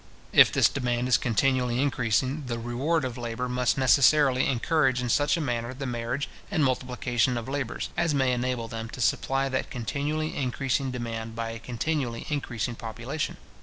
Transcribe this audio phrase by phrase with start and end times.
[0.33, 5.37] If this demand is continually increasing, the reward of labour must necessarily encourage in such
[5.37, 9.69] a manner the marriage and multiplication of labourers, as may enable them to supply that
[9.69, 13.37] continually increasing demand by a continually increasing population.